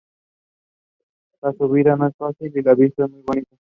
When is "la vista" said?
2.63-3.05